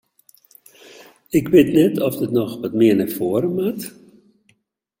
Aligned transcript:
Ik 1.37 1.45
wit 1.51 1.69
net 1.75 2.01
oft 2.07 2.21
it 2.25 2.31
noch 2.39 2.53
wat 2.63 2.77
mear 2.79 2.97
nei 2.97 3.09
foaren 3.17 3.53
moat? 3.57 3.81